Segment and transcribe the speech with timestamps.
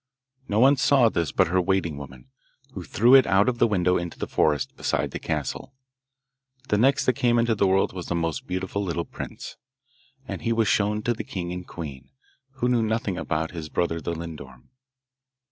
[0.47, 2.31] No one saw this but her waiting woman,
[2.73, 5.75] who threw it out of the window into the forest beside the castle.
[6.69, 9.57] The next that came into the world was the most beautiful little prince,
[10.27, 12.09] and he was shown to the king and queen,
[12.53, 14.69] who knew nothing about his brother the lindorm.